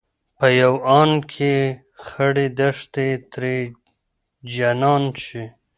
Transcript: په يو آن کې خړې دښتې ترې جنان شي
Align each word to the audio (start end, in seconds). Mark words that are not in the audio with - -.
په 0.37 0.47
يو 0.61 0.73
آن 0.99 1.11
کې 1.31 1.55
خړې 2.05 2.47
دښتې 2.59 3.07
ترې 3.31 3.57
جنان 4.53 5.03
شي 5.23 5.43